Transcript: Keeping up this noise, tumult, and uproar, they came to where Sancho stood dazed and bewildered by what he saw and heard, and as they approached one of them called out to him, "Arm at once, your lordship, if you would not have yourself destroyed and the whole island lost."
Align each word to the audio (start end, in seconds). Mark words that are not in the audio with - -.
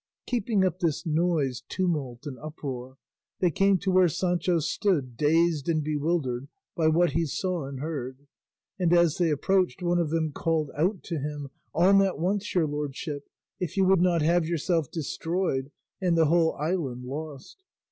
Keeping 0.25 0.65
up 0.65 0.79
this 0.79 1.05
noise, 1.05 1.61
tumult, 1.69 2.25
and 2.25 2.39
uproar, 2.39 2.97
they 3.39 3.51
came 3.51 3.77
to 3.77 3.91
where 3.91 4.07
Sancho 4.07 4.57
stood 4.57 5.15
dazed 5.15 5.69
and 5.69 5.83
bewildered 5.83 6.47
by 6.75 6.87
what 6.87 7.11
he 7.11 7.27
saw 7.27 7.67
and 7.67 7.81
heard, 7.81 8.25
and 8.79 8.93
as 8.93 9.17
they 9.19 9.29
approached 9.29 9.83
one 9.83 9.99
of 9.99 10.09
them 10.09 10.31
called 10.31 10.71
out 10.75 11.03
to 11.03 11.19
him, 11.19 11.49
"Arm 11.75 12.01
at 12.01 12.17
once, 12.17 12.55
your 12.55 12.65
lordship, 12.65 13.29
if 13.59 13.77
you 13.77 13.85
would 13.85 14.01
not 14.01 14.23
have 14.23 14.47
yourself 14.47 14.89
destroyed 14.89 15.69
and 16.01 16.17
the 16.17 16.25
whole 16.25 16.53
island 16.55 17.03
lost." 17.05 17.61